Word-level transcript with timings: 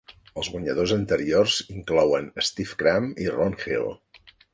Els 0.43 0.47
guanyadors 0.51 0.93
anteriors 0.95 1.57
inclouen 1.73 2.31
Steve 2.47 2.79
Cram 2.81 3.11
i 3.27 3.29
Ron 3.37 3.55
Hill. 3.67 3.87